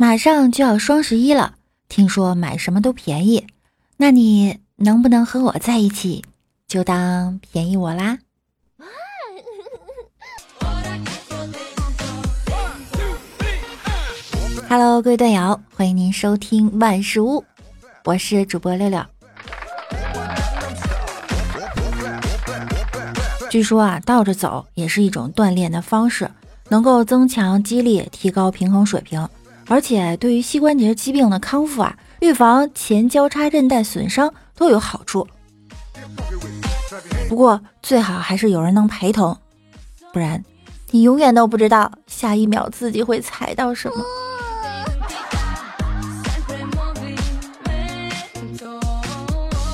[0.00, 1.56] 马上就要双十一了，
[1.90, 3.46] 听说买什么都便宜，
[3.98, 6.24] 那你能不能和我在一起，
[6.66, 8.16] 就当便宜我啦
[14.70, 17.44] ？Hello，各位段友，欢迎您收听万事屋，
[18.06, 19.04] 我是主播六六。
[23.50, 26.30] 据说啊，倒着走也是一种锻炼的方式，
[26.70, 29.28] 能够增强肌力，提高平衡水平，
[29.70, 35.28] 而且对于膝关节疾病的康复啊，预防前交叉韧带损伤都有好处。
[37.28, 39.38] 不过最好还是有人能陪同，
[40.12, 40.44] 不然
[40.90, 44.04] 你永远都不知道下一秒自己会踩到什么。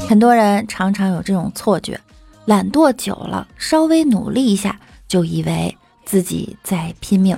[0.06, 1.98] 很多人常常有这种错觉。
[2.44, 4.78] 懒惰久了，稍微努力一下，
[5.08, 7.36] 就以为自己在拼命。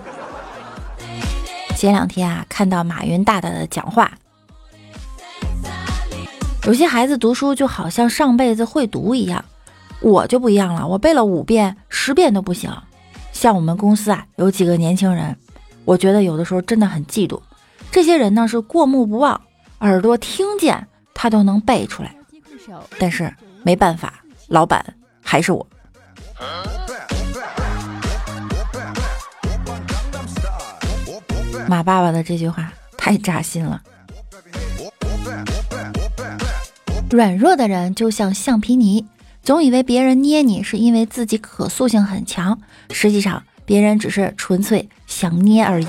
[1.78, 4.10] 前两天啊，看到马云大大的讲话，
[6.64, 9.44] 有些孩子读书就好像上辈子会读一样，
[10.00, 12.68] 我就不一样了，我背了五遍、十遍都不行。
[13.30, 15.36] 像我们公司啊，有几个年轻人，
[15.84, 17.40] 我觉得有的时候真的很嫉妒。
[17.92, 19.40] 这些人呢是过目不忘，
[19.78, 20.84] 耳朵听见
[21.14, 22.12] 他都能背出来，
[22.98, 24.14] 但是没办法，
[24.48, 24.84] 老板。
[25.22, 25.64] 还是我，
[31.68, 33.82] 马爸爸的这句话太扎心了。
[37.10, 39.06] 软弱的人就像橡皮泥，
[39.42, 42.58] 总以为别人捏你是因为自己可塑性很强，
[42.90, 45.86] 实际上别人只是纯粹想捏而已。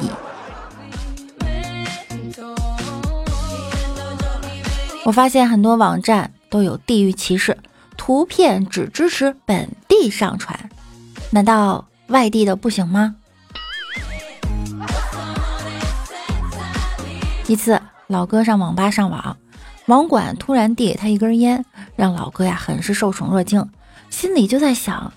[5.05, 7.57] 我发现很多网站都有地域歧视。
[7.95, 10.69] 图片只支持本地上传，
[11.31, 13.15] 难道外地的不行吗？
[17.49, 19.35] 一次，老哥上网吧上网，
[19.87, 23.67] 网管突然递给他一根烟，让老哥呀很是受宠若惊，
[24.11, 25.11] 心里就在想：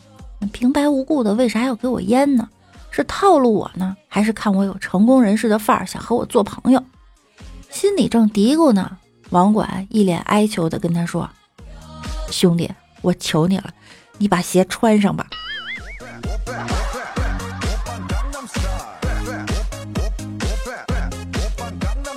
[0.51, 2.49] 平白无故的为啥要给我烟呢？
[2.91, 6.83] 是套路我呢，还是看我有成功人士的范儿，想和我做朋友？
[7.69, 8.97] 心里正嘀咕呢，
[9.29, 11.29] 网管一脸哀求的跟他说
[12.33, 12.73] ：“兄弟。”
[13.03, 13.69] 我求你了，
[14.17, 15.27] 你把鞋穿上吧。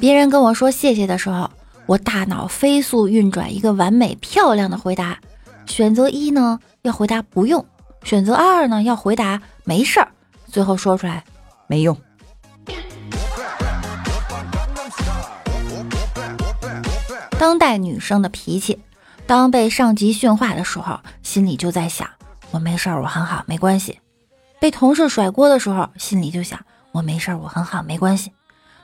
[0.06, 1.50] 别人跟我说谢谢的时候，
[1.88, 5.18] 我大脑飞速运转一个完美漂亮的回答。
[5.66, 7.66] 选择一呢，要回答不用；
[8.04, 10.08] 选择二呢，要回答没事儿。
[10.46, 11.24] 最后说出来
[11.66, 11.98] 没用。
[17.40, 18.80] 当代女生的脾气。
[19.26, 22.08] 当被上级训话的时候，心里就在想：
[22.52, 24.00] 我没事儿，我很好，没关系。
[24.60, 26.60] 被同事甩锅的时候，心里就想：
[26.92, 28.32] 我没事儿，我很好，没关系。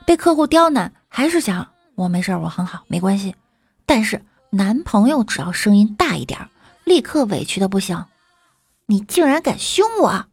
[0.04, 3.36] 被客户刁难，还是想：我没事儿，我很好，没关系。
[3.84, 6.48] 但是男朋友只要声音大一点，
[6.84, 8.02] 立刻委屈的不行。
[8.86, 10.24] 你竟然敢凶我！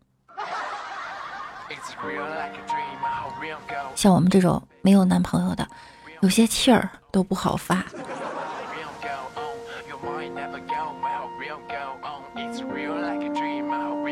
[3.93, 5.67] 像我们这种没有男朋友的，
[6.21, 7.83] 有些气儿都不好发。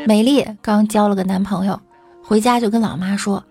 [0.06, 1.80] 美丽刚交了个男朋友，
[2.24, 3.44] 回家就跟老妈说，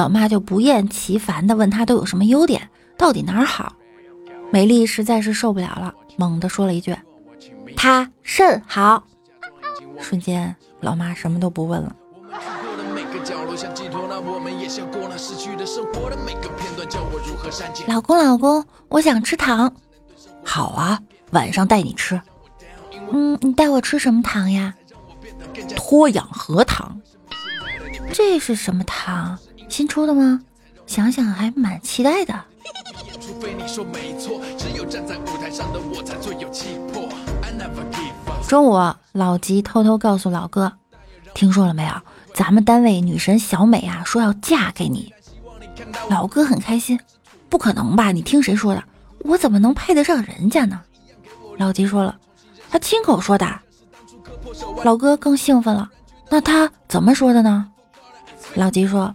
[0.00, 3.76] 老妈就不厌其烦地问她都有什么优点，到底哪儿好。
[4.50, 6.96] 美丽实在是受不了了，猛地说了一句
[7.76, 9.04] ：“他甚好。”
[10.00, 11.94] 瞬间，老妈什么都不问了。
[17.86, 19.70] 老公，老公，我想吃糖。
[20.42, 20.98] 好啊，
[21.32, 22.18] 晚上带你吃。
[23.12, 24.74] 嗯，你带我吃什么糖呀？
[25.76, 26.98] 脱氧核糖，
[28.14, 29.38] 这是什么糖？
[29.70, 30.42] 新出的吗？
[30.86, 32.34] 想想还蛮期待的。
[38.48, 40.72] 中午，老吉偷偷告诉老哥
[41.32, 41.92] ：“听说了没有？
[42.34, 45.14] 咱们单位女神小美啊，说要嫁给你。”
[46.10, 46.98] 老哥很开心。
[47.48, 48.12] 不可能吧？
[48.12, 48.84] 你听谁说的？
[49.20, 50.80] 我怎么能配得上人家呢？
[51.58, 52.16] 老吉说了，
[52.70, 53.46] 他亲口说的。
[54.84, 55.90] 老哥更兴奋了，
[56.28, 57.66] 那他怎么说的呢？
[58.54, 59.14] 老吉说：“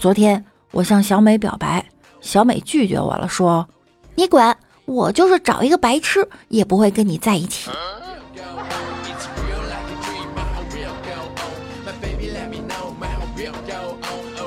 [0.00, 1.84] 昨天我向小美表白，
[2.22, 3.68] 小美拒绝我了，说
[4.14, 4.56] 你滚，
[4.86, 7.70] 我就是找一个白痴也不会跟你在一起。”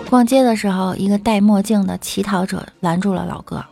[0.09, 3.63] 逛街的时候，一个戴墨镜的乞讨者拦住了老哥：“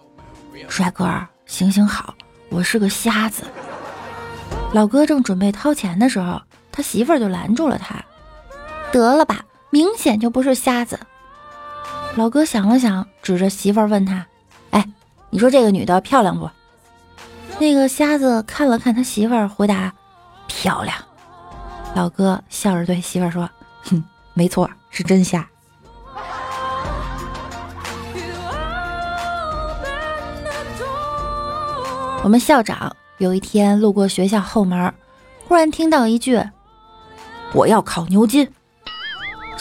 [0.69, 1.09] 帅哥，
[1.47, 2.13] 行行好，
[2.49, 3.41] 我是个瞎子。”
[4.71, 6.39] 老哥正准备掏钱的时候，
[6.71, 7.95] 他媳妇儿就拦住了他。
[8.91, 10.99] 得了吧，明显就不是瞎子。
[12.15, 14.25] 老哥想了想，指着媳妇儿问他
[14.71, 14.85] ：“哎，
[15.29, 16.49] 你说这个女的漂亮不？”
[17.57, 19.93] 那个瞎子看了看他媳妇儿，回答
[20.45, 20.95] ：“漂亮。”
[21.95, 23.49] 老哥笑着对媳妇儿说
[23.89, 24.03] ：“哼，
[24.33, 25.47] 没错，是真瞎。”
[32.23, 34.93] 我们校长有一天路过学校后门，
[35.47, 36.39] 忽然听到一句
[37.55, 38.47] ：“我要考牛津。”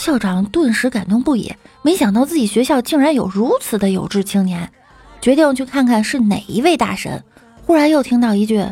[0.01, 4.73] 校长顿时感动不已，没想到自己学校竟然有如此的有志青年，
[5.21, 7.23] 决定去看看是哪一位大神。
[7.67, 8.65] 忽然又听到一句：“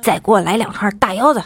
[0.00, 1.44] 再给我来两串大腰子。”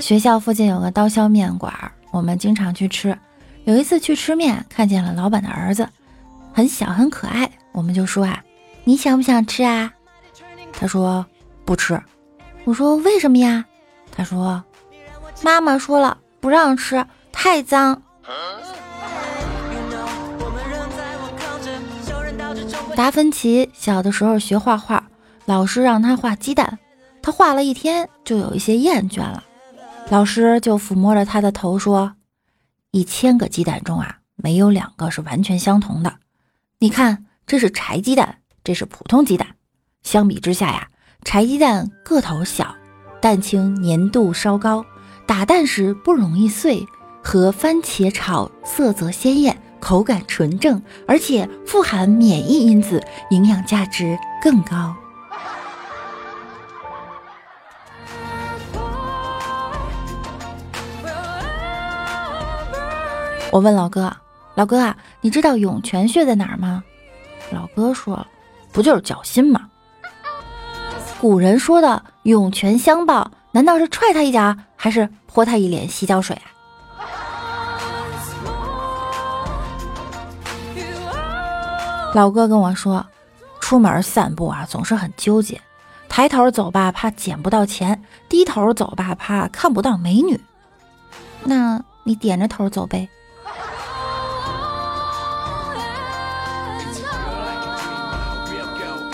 [0.00, 1.72] 学校附近有个刀削面馆，
[2.10, 3.16] 我们经常去吃。
[3.62, 5.88] 有一次去吃面，看见了老板的儿子，
[6.52, 8.42] 很小很可爱，我们就说啊
[8.82, 9.92] ：“你想不想吃啊？”
[10.74, 11.24] 他说
[11.64, 11.96] ：“不吃。”
[12.64, 13.64] 我说为什么呀？
[14.12, 14.62] 他说，
[15.42, 18.02] 妈妈说了不让吃，太脏。
[22.94, 25.08] 达芬奇小的时候学画画，
[25.46, 26.78] 老师让他画鸡蛋，
[27.22, 29.42] 他画了一天就有一些厌倦了，
[30.10, 32.14] 老师就抚摸着他的头说
[32.92, 36.16] ：“一千个鸡蛋中啊，没有两个是完全相同的。
[36.78, 39.56] 你看，这是柴鸡蛋，这是普通鸡蛋，
[40.02, 40.88] 相比之下呀。”
[41.22, 42.74] 柴鸡蛋个头小，
[43.20, 44.84] 蛋清粘度稍高，
[45.26, 46.86] 打蛋时不容易碎，
[47.22, 54.96] 和番茄炒色泽鲜艳，口感纯正，而且富含免疫因子，营养价值更高。
[63.52, 64.16] 我问老哥
[64.54, 66.82] ：“老哥啊，你知道涌泉穴在哪儿吗？”
[67.52, 68.26] 老哥说
[68.72, 69.68] ：“不就是脚心吗？”
[71.20, 76.48] 古人说的“涌泉相报”，难道是踹他一脚，还是泼他一脸洗脚水啊？
[82.14, 83.04] 老哥跟我说，
[83.60, 85.60] 出门散步啊，总是很纠结，
[86.08, 87.94] 抬头走吧，怕捡不到钱；
[88.26, 90.40] 低头走吧，怕看不到美女。
[91.44, 93.06] 那你点着头走呗。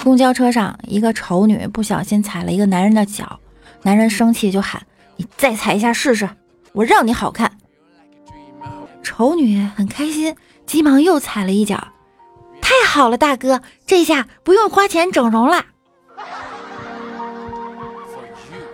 [0.06, 3.41] 公交车上，一个丑女不小心踩了一个男人的脚，
[3.82, 4.87] 男人生气就喊
[5.19, 6.31] ：“你再踩一下试试，
[6.75, 7.58] 我让你好看。”
[9.03, 11.88] 丑女很开心，急忙又踩了一脚，
[12.62, 15.67] 太好了，大哥，这下不用花钱整容了。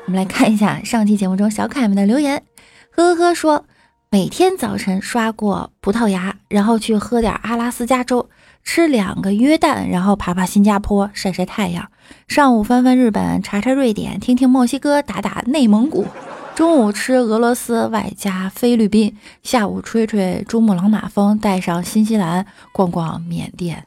[0.04, 2.44] 我们来看一下上期节目中小可爱们的留言，
[2.90, 3.64] 呵呵呵说
[4.10, 8.28] 每天早晨刷过葡萄牙，然后去喝点阿拉斯加州。
[8.64, 11.90] 吃两个约旦，然后爬爬新加坡，晒晒太阳。
[12.28, 16.06] 上午翻翻日本，查查瑞典，听听墨西哥，打打内蒙古。
[16.54, 19.16] 中午吃俄罗斯，外加菲律宾。
[19.42, 23.86] 下午吹吹珠穆朗玛峰，带上新西兰，逛逛缅甸。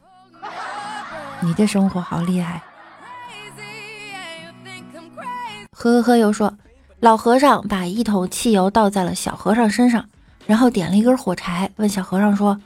[1.42, 2.62] 你的生活好厉害。
[5.72, 6.58] 呵呵呵，又说
[7.00, 10.06] 老和尚把一桶汽油倒在了小和尚身上，
[10.48, 12.60] 然后点了一根火柴，问小和尚说：“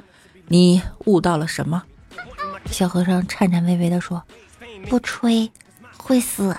[0.48, 1.84] 你悟到了什么？”
[2.66, 4.24] 小和尚颤颤巍巍地说
[4.90, 5.52] ：“不吹，
[5.98, 6.56] 会死。”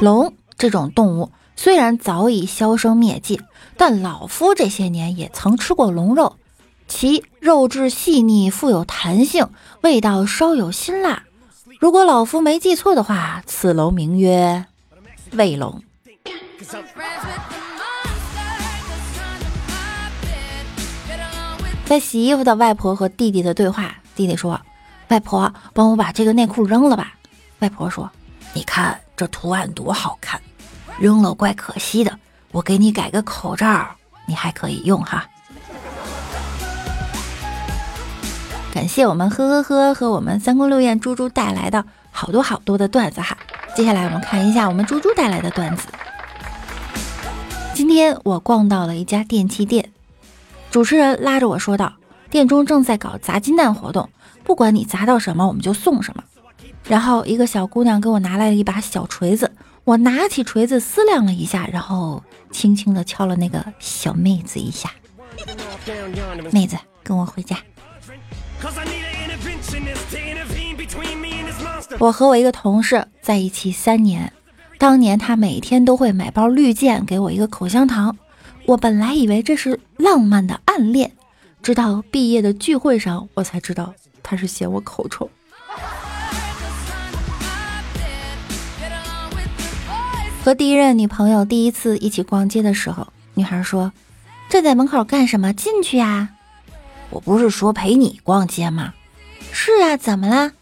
[0.00, 3.40] 龙这种动物虽然早已销声灭迹，
[3.76, 6.36] 但老夫这些年也曾吃过龙肉，
[6.86, 9.48] 其肉质细腻，富有弹性，
[9.82, 11.24] 味道稍有辛辣。
[11.78, 14.66] 如果老夫没记错的话，此龙名曰
[15.32, 15.82] 卫龙。
[21.90, 24.60] 在洗衣服的外婆和弟弟的对话，弟弟说
[25.10, 27.14] ：“外婆，帮我把这个内裤扔了吧。”
[27.58, 28.08] 外婆说
[28.54, 30.40] ：“你看这图案多好看，
[31.00, 32.16] 扔了怪可惜的。
[32.52, 33.84] 我给你改个口罩，
[34.24, 35.26] 你还可以用哈。”
[38.72, 43.36] 感谢我们呵呵呵和我们三宫六院猪猪带来的好多好多的段子哈。
[43.74, 45.88] 接下来我们看一下我们猪猪带来的段子。
[47.74, 49.90] 今天我逛到了一家电器店。
[50.70, 51.92] 主持人拉着我说道
[52.30, 54.08] ：“店中正在搞砸金蛋活动，
[54.44, 56.22] 不管你砸到什么，我们就送什么。”
[56.88, 59.50] 然后一个小姑娘给我拿来了一把小锤子，
[59.84, 62.22] 我拿起锤子思量了一下，然后
[62.52, 64.90] 轻轻地敲了那个小妹子一下
[66.52, 67.56] ：“妹子，跟我回家。”
[71.98, 74.32] 我和我一个同事在一起三年，
[74.78, 78.16] 当年他每天都会买包绿箭给我一个口香糖。
[78.70, 81.10] 我本来以为这是浪漫的暗恋，
[81.60, 85.28] 直到毕业的聚会上，我才知道他是嫌我口臭。
[90.44, 93.92] 和第一任女朋友第一次一起逛街的时候，女孩说
[94.48, 95.52] ：“站在门口干什么？
[95.52, 96.28] 进去呀！”
[97.10, 98.94] 我不是说陪你逛街吗？
[99.50, 100.52] 是啊，怎么了？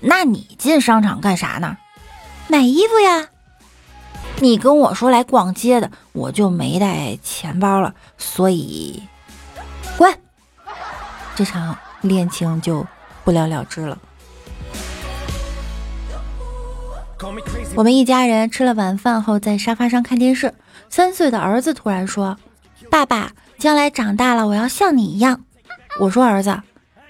[0.00, 1.76] 那你进商场干啥呢？
[2.48, 3.28] 买衣服呀。
[4.40, 9.02] 你跟我说来逛街的，我就没带钱包了，所以
[9.96, 10.12] 滚。
[11.34, 12.86] 这场恋情就
[13.24, 13.98] 不了了之了。
[17.74, 20.52] 我们一家人吃了晚饭后，在沙发上看电视。
[20.90, 22.36] 三岁的儿子突然说
[22.90, 25.44] ：“爸爸，将来长大了，我要像你一样。”
[25.98, 26.60] 我说：“儿子，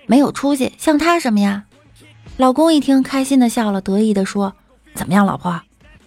[0.07, 1.65] 没有出息，像他什么呀？”
[2.39, 4.55] 老公一听，开心的笑了，得意的说
[4.95, 5.61] ：“怎么样，老婆？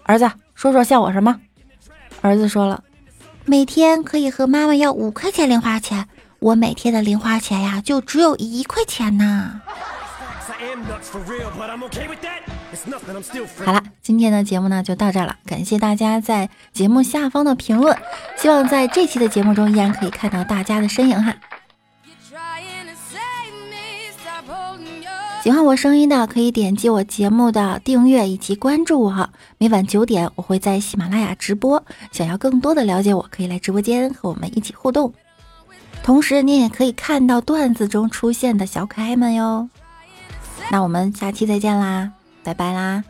[0.03, 1.39] 儿子，说说像我什么？”
[2.21, 2.83] 儿子说了
[3.45, 6.07] ：“每天可以和妈妈要五块钱零花钱，
[6.39, 9.61] 我每天的零花钱呀，就只有一块钱呢。”
[13.63, 17.95] 好了，今天的节目呢就到这了，感谢大家在节目下方的评论，
[18.35, 21.35] 希望在这期的节目中依然可以看到大家的身影哈。
[25.47, 35.13] 喜欢我声音的可以点击我节目的订阅以及关注我，每晚九点我会在喜马拉雅直播，想要更多的了解我可以来直播间和我们一起互动，
[36.03, 39.69] 同时你也可以看到段子中出现的小可爱们哟。
[40.69, 42.11] 那我们下期再见啦，
[42.43, 43.01] 拜拜啦。